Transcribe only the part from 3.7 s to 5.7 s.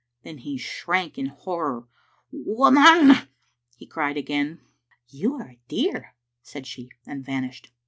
he cried again. You are a